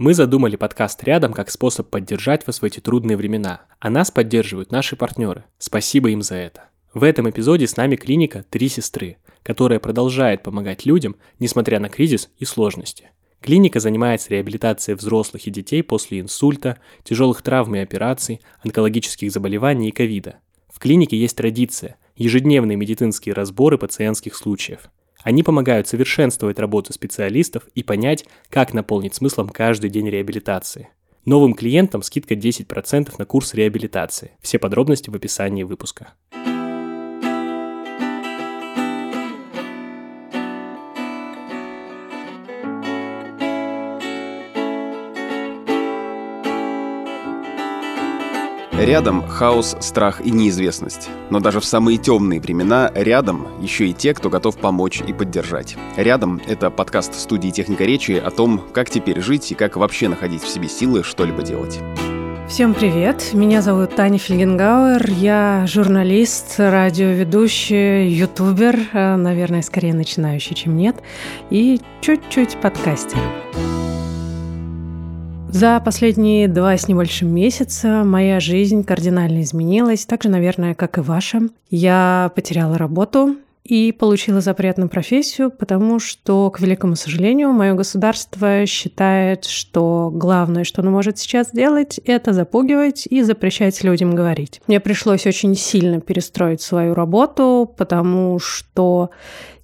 [0.00, 4.72] Мы задумали подкаст «Рядом» как способ поддержать вас в эти трудные времена, а нас поддерживают
[4.72, 5.44] наши партнеры.
[5.58, 6.70] Спасибо им за это.
[6.94, 12.30] В этом эпизоде с нами клиника «Три сестры», которая продолжает помогать людям, несмотря на кризис
[12.38, 13.10] и сложности.
[13.42, 19.92] Клиника занимается реабилитацией взрослых и детей после инсульта, тяжелых травм и операций, онкологических заболеваний и
[19.92, 20.36] ковида.
[20.72, 24.88] В клинике есть традиция– ежедневные медицинские разборы пациентских случаев–
[25.22, 30.88] они помогают совершенствовать работу специалистов и понять, как наполнить смыслом каждый день реабилитации.
[31.24, 34.32] Новым клиентам скидка 10% на курс реабилитации.
[34.40, 36.14] Все подробности в описании выпуска.
[48.80, 51.10] Рядом хаос, страх и неизвестность.
[51.28, 55.76] Но даже в самые темные времена рядом еще и те, кто готов помочь и поддержать.
[55.98, 60.42] Рядом— это подкаст студии «Техника речи» о том, как теперь жить и как вообще находить
[60.42, 61.78] в себе силы что-либо делать.
[62.48, 63.34] Всем привет!
[63.34, 65.10] Меня зовут Таня Фельгенгауэр.
[65.10, 70.96] Я журналист, радиоведущий, ютубер, э, наверное, скорее начинающий, чем нет,
[71.50, 73.18] и чуть-чуть подкастер.
[75.52, 81.00] За последние два с небольшим месяца моя жизнь кардинально изменилась, так же, наверное, как и
[81.00, 81.40] ваша.
[81.70, 88.64] Я потеряла работу и получила запрет на профессию, потому что, к великому сожалению, мое государство
[88.64, 94.62] считает, что главное, что оно может сейчас сделать, это запугивать и запрещать людям говорить.
[94.68, 99.10] Мне пришлось очень сильно перестроить свою работу, потому что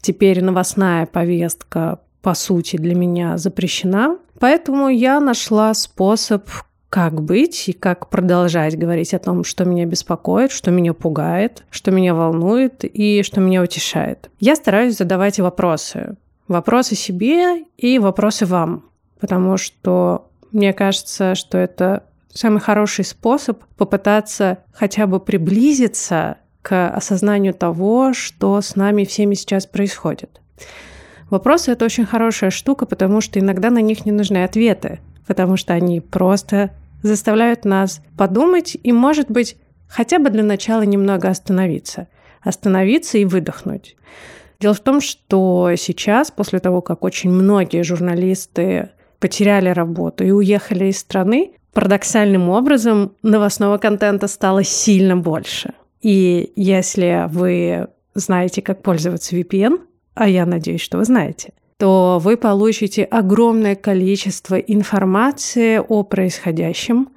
[0.03, 4.19] теперь новостная повестка по сути, для меня запрещена.
[4.39, 6.49] Поэтому я нашла способ,
[6.89, 11.91] как быть и как продолжать говорить о том, что меня беспокоит, что меня пугает, что
[11.91, 14.31] меня волнует и что меня утешает.
[14.39, 16.17] Я стараюсь задавать вопросы.
[16.49, 18.85] Вопросы себе и вопросы вам.
[19.21, 27.55] Потому что мне кажется, что это самый хороший способ попытаться хотя бы приблизиться к осознанию
[27.55, 30.41] того, что с нами всеми сейчас происходит.
[31.31, 35.75] Вопросы— это очень хорошая штука, потому что иногда на них не нужны ответы, потому что
[35.75, 36.71] они просто
[37.03, 39.57] заставляют нас подумать и, может быть,
[39.89, 42.09] хотя бы для начала немного остановиться.
[42.43, 43.97] Остановиться и выдохнуть.
[44.61, 50.87] Дело в том, что сейчас, после того, как очень многие журналисты потеряли работу и уехали
[50.87, 55.75] из страны, парадоксальным образом новостного контента стало сильно больше.
[56.01, 59.81] И если вы знаете, как пользоваться VPN,
[60.17, 67.11] а я надеюсь, что вы знаете, то вы получите огромное количество информации о происходящем,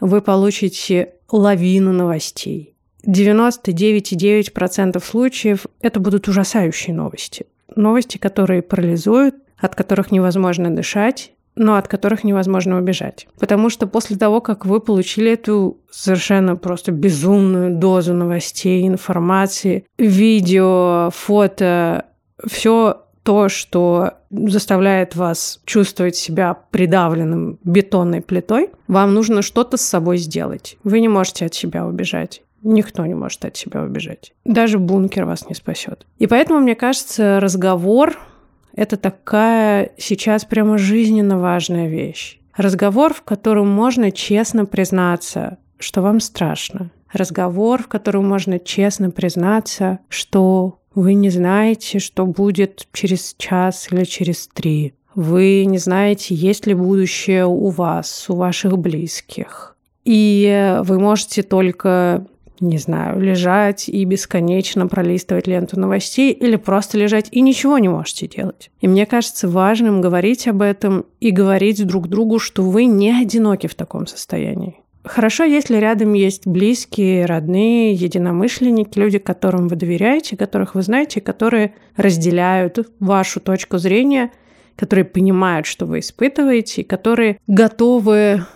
[0.00, 2.74] вы получите лавину новостей.
[3.06, 7.44] 99,9% случаев это будут ужасающие новости.
[7.74, 13.26] Новости, которые парализуют, от которых невозможно дышать, но от которых невозможно убежать.
[13.38, 21.10] Потому что после того, как вы получили эту совершенно просто безумную дозу новостей, информации, видео,
[21.12, 22.06] фото,
[22.46, 30.18] все то, что заставляет вас чувствовать себя придавленным бетонной плитой, вам нужно что-то с собой
[30.18, 30.76] сделать.
[30.84, 32.42] Вы не можете от себя убежать.
[32.62, 34.32] Никто не может от себя убежать.
[34.44, 36.06] Даже бункер вас не спасет.
[36.18, 38.18] И поэтому, мне кажется, разговор—
[38.74, 42.40] это такая сейчас прямо жизненно важная вещь.
[42.56, 46.90] Разговор, в котором можно честно признаться, что вам страшно.
[47.12, 54.04] Разговор, в котором можно честно признаться, что вы не знаете, что будет через час или
[54.04, 54.94] через три.
[55.14, 59.76] Вы не знаете, есть ли будущее у вас, у ваших близких.
[60.04, 62.26] И вы можете только
[62.60, 68.28] не знаю, лежать и бесконечно пролистывать ленту новостей или просто лежать и ничего не можете
[68.28, 68.70] делать.
[68.80, 73.66] И мне кажется важным говорить об этом и говорить друг другу, что вы не одиноки
[73.66, 74.83] в таком состоянии.
[75.04, 81.74] Хорошо, если рядом есть близкие, родные, единомышленники, люди, которым вы доверяете, которых вы знаете, которые
[81.94, 84.32] разделяют вашу точку зрения,
[84.76, 88.46] которые понимают, что вы испытываете, и которые готовы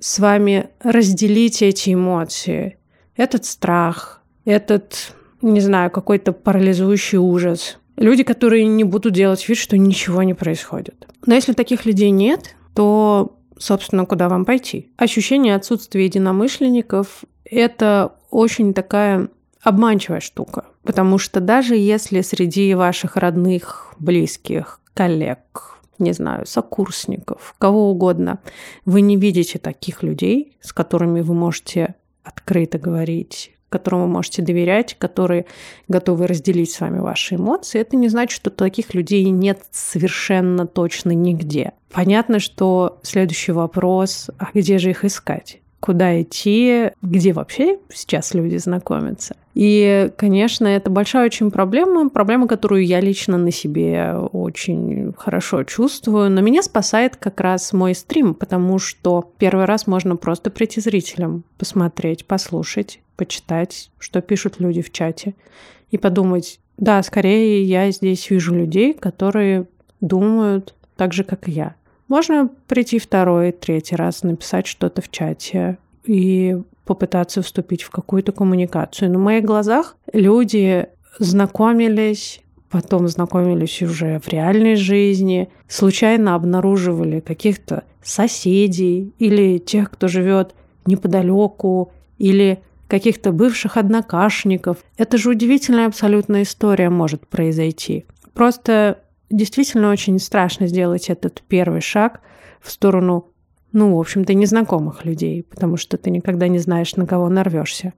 [0.00, 2.78] с вами разделить эти эмоции,
[3.14, 7.78] этот страх, этот, не знаю, какой-то парализующий ужас.
[7.96, 11.06] Люди, которые не будут делать вид, что ничего не происходит.
[11.26, 14.90] Но если таких людей нет, то собственно, куда вам пойти.
[14.96, 19.28] Ощущение отсутствия единомышленников— это очень такая
[19.62, 27.90] обманчивая штука, потому что даже если среди ваших родных, близких, коллег, не знаю, сокурсников, кого
[27.90, 28.38] угодно,
[28.84, 34.96] вы не видите таких людей, с которыми вы можете открыто говорить, которым вы можете доверять,
[34.98, 35.46] которые
[35.88, 41.10] готовы разделить с вами ваши эмоции, это не значит, что таких людей нет совершенно точно
[41.10, 41.72] нигде.
[41.92, 45.60] Понятно, что следующий вопрос, а где же их искать?
[45.80, 49.36] Куда идти, где вообще сейчас люди знакомятся.
[49.54, 56.30] И, конечно, это большая очень проблема, проблема, которую я лично на себе очень хорошо чувствую.
[56.30, 61.42] Но меня спасает как раз мой стрим, потому что первый раз можно просто прийти зрителям,
[61.58, 65.34] посмотреть, послушать, почитать, что пишут люди в чате,
[65.90, 69.66] и подумать, да, скорее я здесь вижу людей, которые
[70.00, 71.74] думают так же, как и я.
[72.08, 79.10] Можно прийти второй, третий раз, написать что-то в чате и попытаться вступить в какую-то коммуникацию.
[79.10, 80.86] На моих глазах люди
[81.18, 82.40] знакомились,
[82.70, 90.54] потом знакомились уже в реальной жизни, случайно обнаруживали каких-то соседей или тех, кто живет
[90.86, 94.78] неподалеку, или каких-то бывших однокашников.
[94.96, 98.06] Это же удивительная абсолютная история может произойти.
[98.32, 102.20] Просто действительно очень страшно сделать этот первый шаг
[102.60, 103.28] в сторону,
[103.72, 107.92] ну, в общем-то, незнакомых людей, потому что ты никогда не знаешь, на кого нарвешься.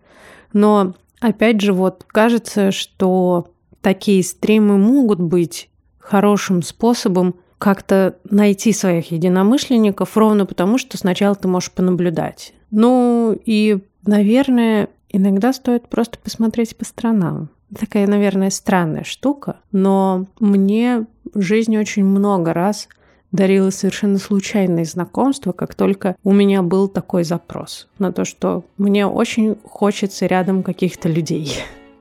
[0.53, 9.13] Но, опять же, вот кажется, что такие стримы могут быть хорошим способом как-то найти своих
[9.13, 12.55] единомышленников, ровно потому, что сначала ты можешь понаблюдать.
[12.71, 17.51] Ну и, наверное, иногда стоит просто посмотреть по сторонам.
[17.79, 22.89] Такая, наверное, странная штука, но мне жизнь очень много раз
[23.33, 29.07] дарила совершенно случайные знакомства, как только у меня был такой запрос на то, что мне
[29.07, 31.59] очень хочется рядом каких-то людей.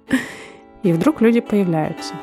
[0.84, 2.16] И вдруг люди появляются.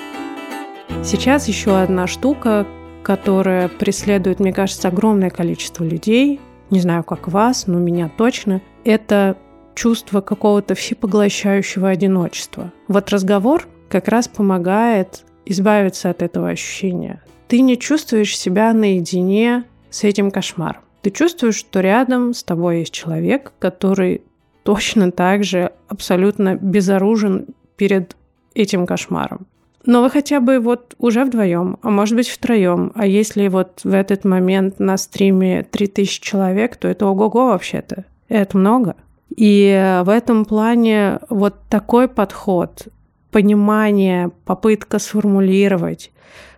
[1.05, 2.67] Сейчас еще одна штука,
[3.03, 6.41] которая преследует, мне кажется, огромное количество людей,
[6.71, 9.37] не знаю, как вас, но меня точно, это
[9.77, 12.73] чувство какого-то всепоглощающего одиночества.
[12.89, 17.23] Вот разговор как раз помогает избавиться от этого ощущения.
[17.47, 20.83] Ты не чувствуешь себя наедине с этим кошмаром.
[21.03, 24.23] Ты чувствуешь, что рядом с тобой есть человек, который
[24.65, 27.47] точно так же абсолютно безоружен
[27.77, 28.17] перед
[28.55, 29.47] этим кошмаром.
[29.85, 32.91] Но вы хотя бы вот уже вдвоем, а может быть втроем.
[32.97, 38.05] А если вот в этот момент на стриме 3000 человек, то это ого-го вообще-то.
[38.29, 38.97] Это много.
[39.35, 42.89] И в этом плане вот такой подход,
[43.31, 46.13] понимание, попытка сформулировать,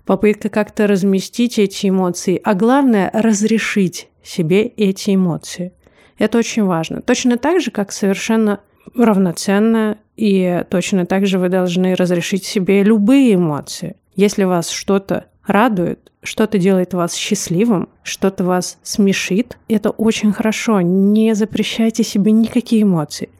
[0.05, 5.73] попытка как-то разместить эти эмоции, а главное разрешить себе эти эмоции.
[6.19, 7.01] Это очень важно.
[7.01, 8.61] Точно так же, как совершенно
[8.95, 13.97] равноценно и точно так же вы должны разрешить себе любые эмоции.
[14.15, 20.81] Если вас что-то радует, что-то делает вас счастливым, что-то вас смешит, это очень хорошо.
[20.81, 23.31] Не запрещайте себе никакие эмоции.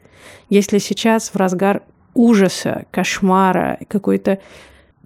[0.49, 1.83] Если сейчас в разгар
[2.13, 4.39] ужаса, кошмара, какой-то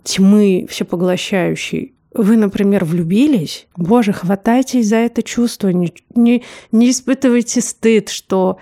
[0.04, 8.10] тьмы всепоглощающей, вы, например, влюбились, боже, хватайтесь за это чувство, не, не, не испытывайте стыд,
[8.10, 8.60] что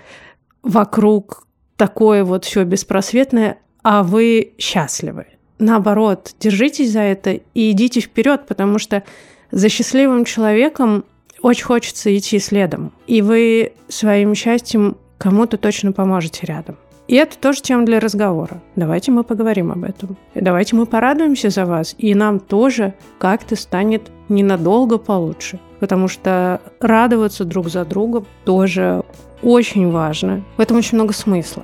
[0.62, 1.46] вокруг
[1.76, 5.26] такое вот все беспросветное, а вы счастливы.
[5.62, 9.04] Наоборот, держитесь за это и идите вперед, потому что
[9.52, 11.04] за счастливым человеком
[11.40, 12.90] очень хочется идти следом.
[13.06, 16.78] И вы своим счастьем кому-то точно поможете рядом.
[17.06, 18.60] И это тоже тема для разговора.
[18.74, 20.16] Давайте мы поговорим об этом.
[20.34, 25.60] И давайте мы порадуемся за вас, и нам тоже как-то станет ненадолго получше.
[25.78, 29.04] Потому что радоваться друг за друга тоже
[29.42, 30.42] очень важно.
[30.56, 31.62] В этом очень много смысла.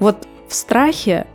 [0.00, 1.26] Вот в страхе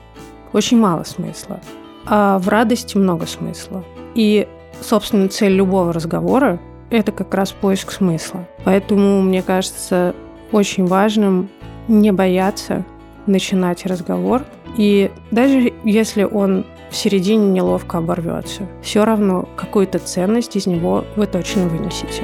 [0.51, 1.59] очень мало смысла,
[2.05, 3.83] а в радости много смысла.
[4.15, 4.47] И,
[4.81, 8.47] собственно, цель любого разговора– это как раз поиск смысла.
[8.63, 10.15] Поэтому, мне кажется,
[10.51, 11.49] очень важным
[11.87, 12.85] не бояться
[13.25, 14.43] начинать разговор.
[14.77, 21.25] И даже если он в середине неловко оборвется, все равно какую-то ценность из него вы
[21.25, 22.23] точно вынесете.